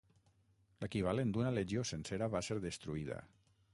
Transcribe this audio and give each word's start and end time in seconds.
L'equivalent 0.83 1.33
d'una 1.35 1.51
legió 1.57 1.83
sencera 1.93 2.31
va 2.37 2.45
ser 2.49 2.59
destruïda. 2.65 3.21